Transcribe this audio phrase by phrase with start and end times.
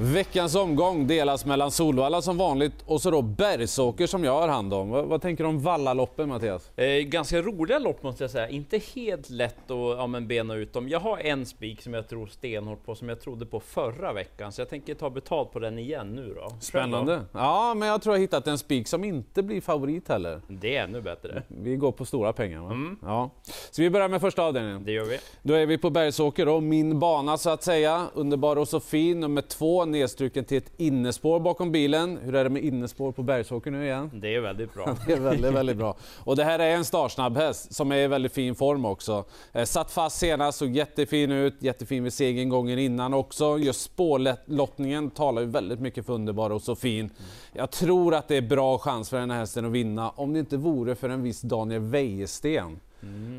[0.00, 4.74] Veckans omgång delas mellan Solvalla som vanligt och så då Bergsåker som jag har hand
[4.74, 4.90] om.
[4.90, 6.78] Vad, vad tänker du om Vallaloppen Mattias?
[6.78, 8.48] Eh, ganska roliga lopp måste jag säga.
[8.48, 10.88] Inte helt lätt att ja, men bena ut dem.
[10.88, 14.52] Jag har en spik som jag tror stenhårt på, som jag trodde på förra veckan.
[14.52, 16.52] Så jag tänker ta betalt på den igen nu då.
[16.60, 17.20] Spännande.
[17.32, 20.40] Ja, men jag tror jag hittat en spik som inte blir favorit heller.
[20.48, 21.42] Det är ännu bättre.
[21.48, 22.70] Vi går på stora pengar va?
[22.70, 22.96] Mm.
[23.02, 23.30] Ja.
[23.70, 24.84] Så vi börjar med första avdelningen.
[24.84, 25.18] Det gör vi.
[25.42, 28.06] Då är vi på Bergsåker då, min bana så att säga.
[28.14, 32.18] Underbar och så fin, nummer två, nedstruken till ett innespår bakom bilen.
[32.22, 34.10] Hur är det med innespår på Bergsåker nu igen?
[34.14, 34.96] Det är väldigt bra.
[35.06, 35.96] Det är väldigt, väldigt bra.
[36.24, 39.24] Och det här är en startsnabb häst som är i väldigt fin form också.
[39.52, 43.58] Eh, satt fast senast, såg jättefin ut, jättefin vid segern gången innan också.
[43.58, 47.10] Just spårlottningen talar ju väldigt mycket för underbar och så fin.
[47.52, 50.38] Jag tror att det är bra chans för den här hästen att vinna om det
[50.38, 52.80] inte vore för en viss Daniel Wäjersten.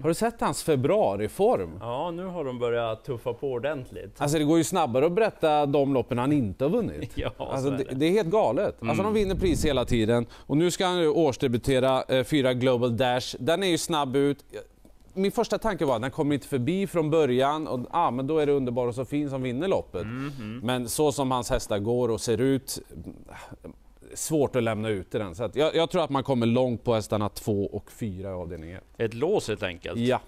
[0.01, 1.69] Har du sett hans februariform?
[1.81, 4.15] Ja, nu har de börjat tuffa på ordentligt.
[4.21, 7.11] Alltså det går ju snabbare att berätta de loppen han inte har vunnit.
[7.15, 8.05] Ja, Alltså, så är det, det.
[8.05, 8.75] är helt galet.
[8.81, 10.25] Alltså de vinner pris hela tiden.
[10.33, 13.35] Och nu ska han ju årsdebutera eh, fyra Global Dash.
[13.39, 14.45] Den är ju snabb ut.
[15.13, 18.37] Min första tanke var att den kommer inte förbi från början och ah, men då
[18.37, 20.05] är det underbar och så fin som vinner loppet.
[20.63, 22.79] Men så som hans hästar går och ser ut,
[24.19, 25.35] svårt att lämna ut den.
[25.35, 28.71] Så jag, jag tror att man kommer långt på hästarna 2 och 4 i avdelning
[28.71, 28.83] 1.
[28.97, 29.99] Ett lås helt enkelt.
[29.99, 30.21] Ja.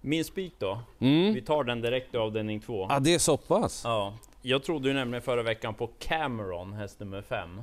[0.00, 0.78] Min spik då?
[0.98, 1.34] Mm.
[1.34, 2.86] Vi tar den direkt i avdelning två.
[2.90, 3.82] Ah, det är så pass?
[3.84, 7.62] Ja, jag trodde ju nämligen förra veckan på Cameron, häst nummer 5.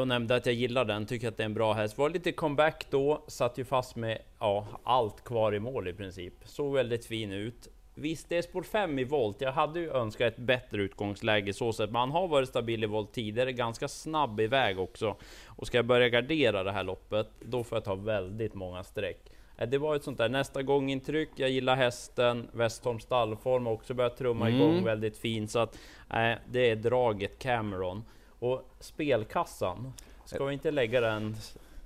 [0.00, 1.98] Och nämnde att jag gillar den, tycker att det är en bra häst.
[1.98, 6.34] Var lite comeback då, satt ju fast med ja, allt kvar i mål i princip.
[6.44, 7.68] Såg väldigt fin ut.
[8.00, 9.40] Visst, det är spår 5 i volt.
[9.40, 12.86] Jag hade ju önskat ett bättre utgångsläge så sett, men han har varit stabil i
[12.86, 15.16] volt tidigare, ganska snabb iväg också.
[15.46, 19.30] Och ska jag börja gardera det här loppet, då får jag ta väldigt många streck.
[19.56, 21.28] Eh, Det var ett sånt där nästa gång intryck.
[21.36, 22.48] Jag gillar hästen.
[22.52, 24.60] Westholms stallform har också börjat trumma Mm.
[24.60, 25.50] igång väldigt fint.
[25.50, 25.74] Så att
[26.10, 28.04] eh, det är draget Cameron.
[28.38, 29.92] Och spelkassan,
[30.24, 31.36] ska vi inte lägga den,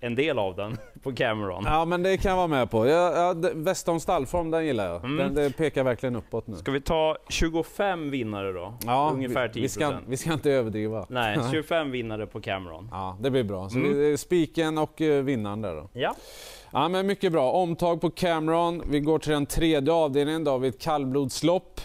[0.07, 1.63] en del av den på Cameron?
[1.67, 2.87] Ja men det kan jag vara med på.
[2.87, 5.05] Ja, ja, det- Westholms stallform den gillar jag.
[5.05, 5.17] Mm.
[5.17, 6.57] Den, det pekar verkligen uppåt nu.
[6.57, 8.75] Ska vi ta 25 vinnare då?
[8.87, 9.71] Ja, Ungefär vi, vi, 10%.
[9.71, 11.07] ska, vi ska inte överdriva.
[11.09, 12.89] Nej, 25 vinnare på Cameron.
[12.93, 13.69] Ja, det blir bra.
[13.69, 13.99] Så Mm.
[13.99, 15.89] vi, spiken och eh, vinnaren där då.
[15.93, 16.15] Ja,
[16.77, 17.53] Ja, men mycket bra.
[17.53, 18.83] Omtag på Cameron.
[18.91, 20.45] Vi går till den tredje avdelningen.
[20.45, 21.81] Då har vi ett kallblodslopp.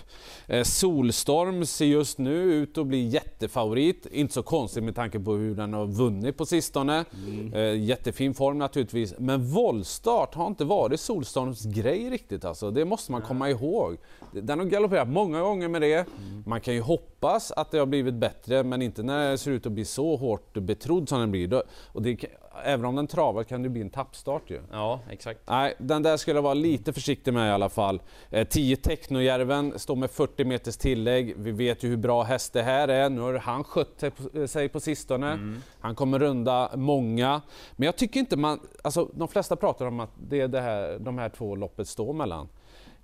[0.48, 4.06] Eh, Solstorm ser just nu ut att bli jättefavorit.
[4.12, 7.06] Inte så konstigt med tanke på hur den har vunnit på sistone.
[7.54, 9.14] Eh, jättefin form naturligtvis.
[9.20, 12.72] Men våldstart har inte varit Solstorms grej riktigt alltså.
[12.72, 13.98] Det måste man komma ihåg.
[14.32, 16.06] Den har galopperat många gånger med det.
[16.46, 19.66] Man kan ju hoppas att det har blivit bättre men inte när det ser ut
[19.66, 21.62] att bli så hårt betrodd som den blir.
[21.92, 22.30] Och det, kan-
[22.64, 24.62] även om den travar kan det bli en tappstart ju.
[24.72, 25.40] ja exakt.
[25.47, 28.02] Nej, den där skulle jag vara lite försiktig med i alla fall.
[28.30, 31.34] Eh, 10 Technojärven står med 40 meters tillägg.
[31.38, 33.09] Vi vet ju hur bra häst det här är.
[33.09, 35.40] Nu har han skött sig på- sig på sistone.
[35.80, 37.42] Han kommer runda många.
[37.75, 38.59] Men jag tycker inte man...
[38.81, 42.14] Alltså, de flesta pratar om att det är det här, de här två loppet står
[42.14, 42.48] mellan.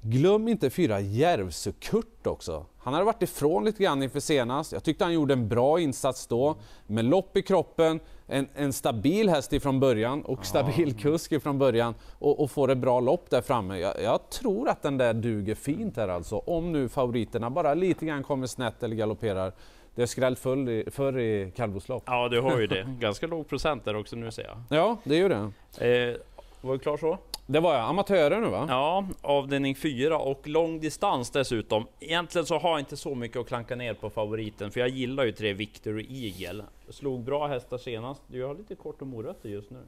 [0.07, 2.66] Glöm inte fyra Järvsö Kurt också.
[2.77, 4.71] Han hade varit ifrån lite grann inför senast.
[4.71, 6.55] Jag tyckte han gjorde en bra insats då.
[6.88, 11.95] Med lopp i kroppen, en, en stabil häst ifrån början och stabil kusk ifrån början
[12.19, 13.77] och, och får ett bra lopp där framme.
[13.77, 16.38] Jag, jag tror att den där duger fint här alltså.
[16.38, 19.53] Om nu favoriterna bara lite grann kommer snett eller galopperar.
[19.95, 22.03] Det har skrällt förr i, förr i kallblodslopp.
[22.05, 22.83] Ja, du har ju det.
[22.99, 24.57] Ganska låg procent där också nu ser jag.
[24.79, 25.51] Ja, det är ju det.
[25.88, 26.15] Eh,
[26.61, 27.17] var du klar så?
[27.47, 27.83] Det var jag.
[27.89, 28.66] Amatörer nu va?
[28.69, 31.88] Ja, avdelning 4 och lång distans dessutom.
[32.00, 35.23] Egentligen så har jag inte så mycket att klanka ner på favoriten, för jag gillar
[35.23, 36.63] ju tre Victor och Eagle.
[36.89, 38.22] Slog bra hästar senast.
[38.28, 39.79] Du har lite kort om morötter just nu,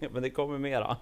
[0.12, 0.96] men det kommer mera.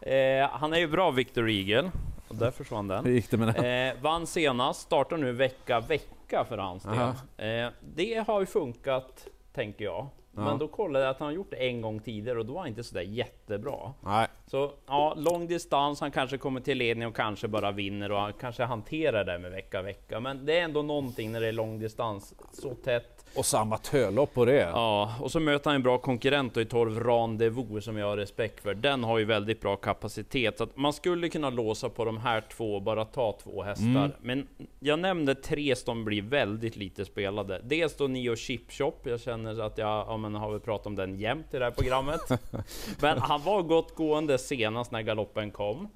[0.00, 1.90] Eh, han är ju bra Victor Eagle,
[2.28, 3.04] och där försvann den.
[3.04, 3.88] Hur gick det med den?
[3.96, 7.64] Eh, vann senast, startar nu vecka vecka för hans del.
[7.64, 10.06] Eh, det har ju funkat, tänker jag.
[10.34, 10.40] Ja.
[10.44, 12.60] Men då kollade jag att han har gjort det en gång tidigare och då var
[12.60, 13.92] han inte sådär jättebra.
[14.00, 14.28] Nej.
[14.52, 18.32] Så ja, lång distans, han kanske kommer till ledning och kanske bara vinner och han
[18.32, 20.20] kanske hanterar det med vecka vecka.
[20.20, 23.21] Men det är ändå någonting när det är lång distans, så tätt.
[23.36, 24.60] Och så amatörlopp på det.
[24.60, 28.16] Ja, och så möter han en bra konkurrent då i 12 Rendezvous som jag har
[28.16, 28.74] respekt för.
[28.74, 32.40] Den har ju väldigt bra kapacitet, så att man skulle kunna låsa på de här
[32.40, 33.84] två och bara ta två hästar.
[33.86, 34.10] Mm.
[34.20, 34.48] Men
[34.80, 37.60] jag nämnde tre som blir väldigt lite spelade.
[37.64, 38.94] Dels då Nio Chip Shop.
[39.02, 41.72] Jag känner att jag ja, men har väl pratat om den jämt i det här
[41.72, 42.20] programmet.
[43.00, 45.88] men han var gott gående senast när galoppen kom.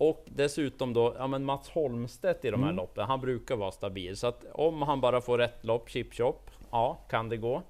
[0.00, 4.16] Och dessutom då, ja men Mats Holmstedt i de här loppen, han brukar vara stabil.
[4.16, 7.62] Så att om han bara får rätt lopp, chip chop, ja, kan det gå.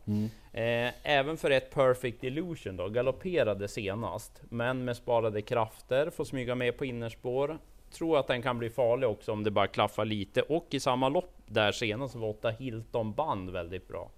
[0.53, 6.55] Eh, även för ett Perfect Illusion då, galopperade senast, men med sparade krafter, får smyga
[6.55, 7.59] med på innerspår.
[7.93, 10.43] tror att den kan bli farlig också om det bara klaffar lite.
[10.43, 14.11] Och i samma lopp där senast var 8 Hilton Band väldigt bra.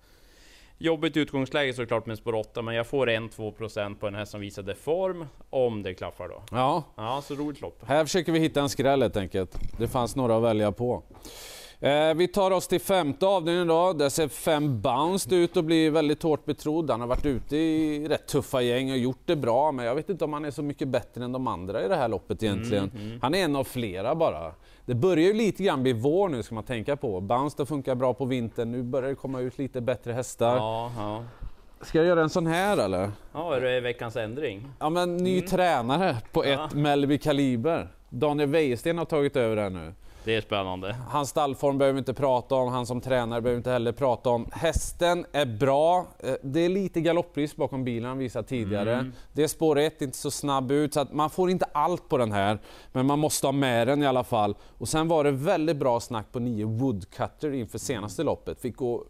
[0.84, 4.75] Jobbigt utgångsläge såklart med spår 8, men jag får 1-2% på den här som visade
[4.75, 6.43] form, om det klaffar då.
[6.50, 7.82] Ja, Ja, så roligt lopp.
[7.87, 9.58] här försöker vi hitta en skräll helt enkelt.
[9.79, 11.02] Det fanns några att välja på.
[11.82, 13.93] Eh, vi tar oss till femte avdelningen då.
[13.93, 16.90] Där ser fem Bounced ut och blir väldigt hårt betrodd.
[16.90, 20.08] Han har varit ute i rätt tuffa gäng och gjort det bra, men jag vet
[20.11, 23.19] inte om han är så mycket bättre än de andra i det här loppet egentligen.
[23.23, 24.52] Han är en av flera bara.
[24.87, 27.20] Det börjar ju lite grann bli vår nu ska man tänka på.
[27.20, 30.56] Bounce det funkar bra på vintern, nu börjar det komma ut lite bättre hästar.
[30.56, 31.25] Ja, ja.
[31.81, 33.11] Ska jag göra en sån här eller?
[33.32, 34.69] Ja, är det veckans ändring?
[34.79, 36.64] Ja men ny tränare på Ja.
[36.67, 37.88] ett Melby Kaliber.
[38.08, 39.93] Daniel Wäjersten har tagit över det här nu.
[40.25, 40.97] Det är spännande.
[41.09, 44.31] Hans stallform behöver vi inte prata om, han som tränare behöver vi inte heller prata
[44.31, 44.49] om.
[44.53, 49.11] Hästen är bra, Eh, det är lite galopprisk bakom bilen han visat tidigare.
[49.33, 52.19] Det är spår 1, inte så snabb ut, så att man får inte allt på
[52.19, 52.59] den här.
[52.93, 54.57] Men man måste ha med den i alla fall.
[54.79, 58.61] Och sen var det väldigt bra snack på 9 Woodcutter inför senaste loppet.
[58.61, 59.05] Fick gå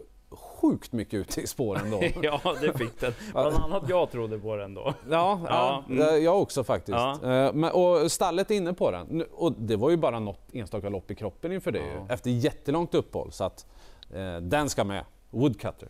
[0.63, 2.03] sjukt mycket ut i spåren då.
[2.23, 3.13] ja, det fick den.
[3.33, 4.95] Bland annat jag trodde på den då.
[5.11, 6.25] Ja, ja, mm.
[6.25, 6.99] jag också faktiskt.
[6.99, 7.13] Ja.
[7.23, 9.25] Eh, Men, och stallet är inne på den.
[9.33, 12.15] Och det var ju bara något enstaka lopp i kroppen inför det Ja.
[12.15, 13.33] efter jättelångt uppehåll.
[13.33, 13.67] Så att
[14.15, 15.05] eh, den ska med.
[15.31, 15.89] Woodcutter.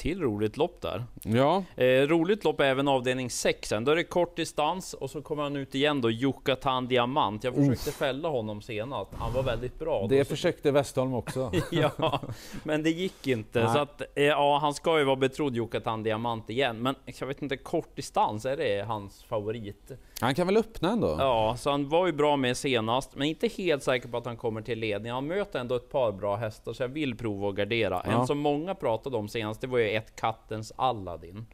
[0.00, 1.04] Till roligt lopp där.
[1.24, 3.84] Ja, Eh, roligt lopp är även avdelning 6 sen.
[3.84, 7.44] Då är det kort distans och så kommer han ut igen då, Yucatan Diamant.
[7.44, 9.10] Jag försökte fälla honom senast.
[9.14, 10.06] Han var väldigt bra.
[10.08, 11.52] det Då så- försökte Westholm också.
[11.70, 12.20] ja,
[12.62, 13.64] men det gick inte.
[13.64, 13.72] Nej.
[13.74, 16.82] Så att, eh, ja, han ska ju vara betrodd Yucatan Diamant igen.
[16.82, 19.90] Men jag vet inte, kort distans, är det hans favorit?
[20.20, 21.16] Han kan väl öppna ändå?
[21.18, 24.36] Ja, så han var ju bra med senast, men inte helt säker på att han
[24.36, 25.12] kommer till ledning.
[25.12, 28.02] Han möter ändå ett par bra hästar, så jag vill prova att gardera.
[28.06, 28.20] Ja.
[28.20, 31.46] En som många pratade om senast, det var ju ett Kattens Aladdin.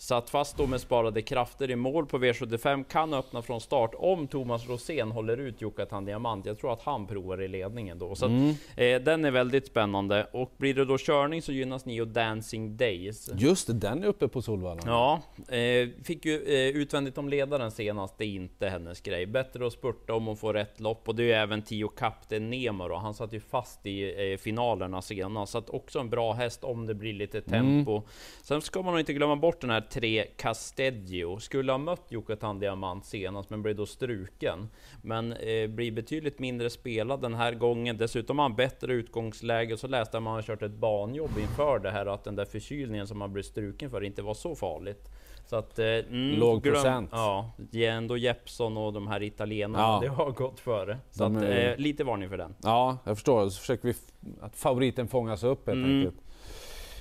[0.00, 4.28] Satt fast då med sparade krafter i mål på V75, kan öppna från start om
[4.28, 6.46] Thomas Rosén håller ut Yucatan Diamant.
[6.46, 8.14] Jag tror att han provar i ledningen då.
[8.14, 8.32] Så att,
[8.76, 10.26] eh, den är väldigt spännande.
[10.32, 13.30] Och blir det då körning så gynnas Nio Dancing Days.
[13.34, 14.82] Just det, den är uppe på Solvalla.
[14.86, 15.20] Ja,
[15.56, 19.26] eh, fick ju eh, utvändigt om ledaren senast, det är inte hennes grej.
[19.26, 22.50] Bättre att spurta om hon får rätt lopp och det är ju även Tio Kapten
[22.50, 22.96] Nemo då.
[22.96, 26.86] Han satt ju fast i eh, finalerna senast, så att också en bra häst om
[26.86, 28.02] det blir lite tempo.
[28.42, 31.38] Sen ska man nog inte glömma bort den här tre Casteggio.
[31.38, 34.68] Skulle ha mött Yucatan Diamant senast, men blev då struken.
[35.02, 37.96] Men eh, blir betydligt mindre spelad den här gången.
[37.96, 39.76] Dessutom har han bättre utgångsläge.
[39.76, 42.44] Så läste jag att man har kört ett banjobb inför det här, att den där
[42.44, 45.08] förkylningen som man blev struken för inte var så farligt.
[45.46, 47.10] Så att, eh, mm, Låg procent.
[47.12, 49.98] Ja, ändå Jeppson och de här italienarna, Ja.
[50.02, 50.98] det har gått före.
[51.10, 52.54] Så De att, eh, lite varning för den.
[52.62, 53.48] Ja, jag förstår.
[53.48, 53.94] Så försöker vi
[54.40, 55.98] att favoriten fångas upp helt Mm.
[55.98, 56.24] enkelt.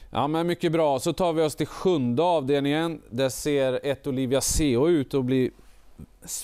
[0.09, 0.99] Ja men mycket bra.
[0.99, 3.01] Så tar vi oss till sjunde avdelningen.
[3.09, 5.51] Där ser ett Olivia CO ut att bli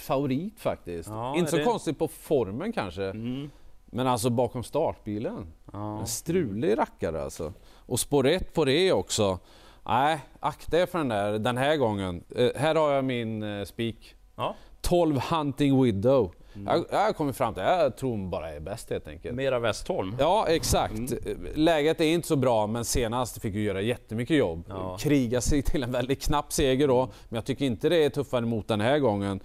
[0.02, 1.10] favorit faktiskt.
[1.10, 3.04] Ja, Inte så det- konstigt på formen kanske.
[3.04, 3.50] Mm.
[3.86, 5.48] Men alltså bakom startbilen.
[5.74, 6.00] Ja.
[6.00, 7.54] En strulig rackare alltså.
[7.86, 9.40] Och spår 1 på det också.
[9.86, 12.24] Nej, akta er för den där den här gången.
[12.36, 14.16] Eh, här har jag min eh, spik.
[14.36, 14.56] Ja.
[14.82, 16.32] 12 Hunting Widow.
[16.56, 16.68] Mm.
[16.68, 19.36] Jag, jag har kommit fram till jag tror hon bara är bäst helt enkelt.
[19.36, 20.16] Mera Westholm.
[20.20, 21.14] Ja, exakt.
[21.56, 24.66] Läget är inte så bra, men senast fick vi göra jättemycket jobb.
[24.70, 24.98] Ja.
[25.00, 28.46] Kriga sig till en väldigt knapp seger då, men jag tycker inte det är tuffare
[28.46, 29.40] mot den här gången.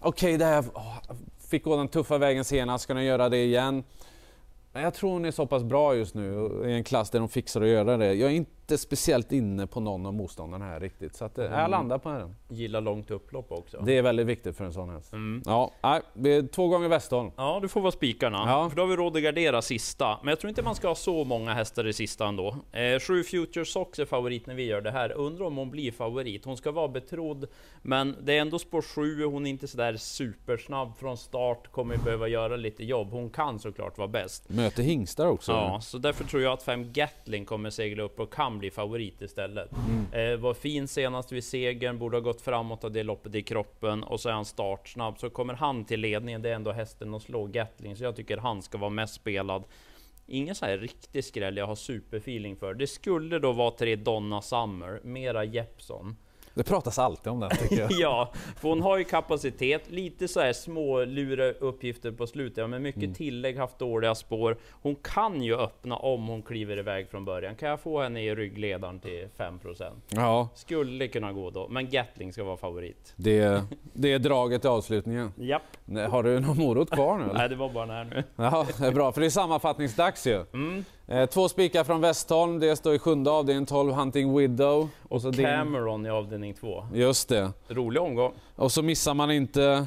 [0.00, 0.64] Okej, det här
[1.48, 3.84] fick gå den tuffa vägen senast, ska den göra det igen?
[4.72, 7.28] Men jag tror hon är så pass bra just nu i en klass där de
[7.28, 8.14] fixar att göra det.
[8.14, 11.70] Jag är inte speciellt inne på någon av motståndarna här riktigt, så att, eh, jag
[11.70, 12.36] landar på den.
[12.48, 13.82] Gillar långt upplopp också.
[13.86, 15.12] Det är väldigt viktigt för en sån häst.
[15.12, 15.42] Mm.
[15.46, 15.70] Ja,
[16.14, 17.30] nej, två gånger Westholm.
[17.36, 18.38] Ja, du får vara spikarna.
[18.46, 18.68] Ja.
[18.68, 20.18] För då har vi råd att gardera sista.
[20.22, 22.56] Men jag tror inte man ska ha så många hästar i sista ändå.
[22.72, 25.12] Eh, sju Future Sox är favorit när vi gör det här.
[25.12, 26.44] Undrar om hon blir favorit.
[26.44, 27.46] Hon ska vara betrodd,
[27.82, 29.24] men det är ändå spår 7.
[29.24, 31.72] Hon är inte sådär supersnabb från start.
[31.72, 33.10] Kommer behöva göra lite jobb.
[33.10, 34.48] Hon kan såklart vara bäst.
[34.48, 35.52] Möter hingstar också.
[35.52, 39.22] Ja, så därför tror jag att fem Gatling kommer segla upp och kan bli favorit
[39.22, 39.70] istället.
[40.12, 44.02] Eh, var fin senast vid segern, borde ha gått framåt av det loppet i kroppen
[44.02, 45.18] och så är han startsnabb.
[45.18, 48.36] Så kommer han till ledningen, det är ändå hästen att slå Gatling, så jag tycker
[48.36, 49.64] han ska vara mest spelad.
[50.26, 52.74] Ingen så här riktig skräll jag har superfeeling för.
[52.74, 56.16] Det skulle då vara tre Donna Summer, mera Jeppson.
[56.60, 57.90] Det pratas alltid om den tycker jag.
[58.00, 62.82] Ja, för hon har ju kapacitet, lite så här små lura uppgifter på slutet, men
[62.82, 64.56] mycket tillägg, haft dåliga spår.
[64.70, 67.54] Hon kan ju öppna om hon kliver iväg från början.
[67.54, 69.90] Kan jag få henne i ryggledaren till 5%?
[70.08, 73.12] Ja, Skulle kunna gå då, men Gatling ska vara favorit.
[73.16, 73.62] det,
[73.92, 75.32] det är draget i avslutningen.
[75.36, 75.62] Japp.
[76.10, 77.24] Har du någon morot kvar nu?
[77.34, 78.24] Nej, det var bara den här nu.
[78.36, 80.44] Ja, det är bra, för det är sammanfattningsdags ju.
[80.52, 80.84] Mm.
[81.10, 84.88] Eh, två spikar från Westholm, det står i sjunde avdelningen 12 Hunting Widow.
[85.08, 86.86] Och så din, Cameron i avdelning 2.
[86.94, 87.52] just det.
[87.68, 88.32] Rolig omgång.
[88.56, 89.86] Och så missar man inte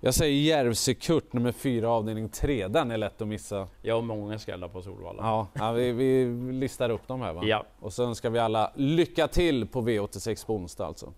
[0.00, 3.68] Jag säger Järvsö-Kurt nummer 4 avdelning 3, den är lätt att missa.
[3.82, 5.22] Jag har många skallar på Solvalla.
[5.22, 7.42] Ja, ja vi, vi listar upp dem här va?
[7.44, 7.64] Ja.
[7.80, 11.12] Och så önskar vi alla lycka till på V86 på onsdag alltså.